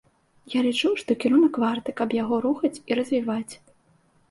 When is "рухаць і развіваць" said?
2.49-3.49